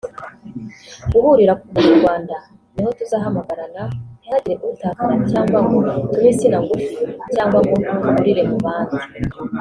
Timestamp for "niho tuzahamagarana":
2.73-3.83